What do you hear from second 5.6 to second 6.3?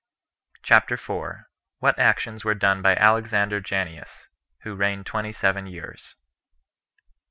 Years.